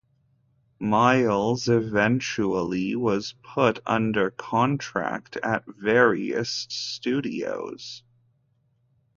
[0.79, 8.01] Miles eventually was put under contract at various studios.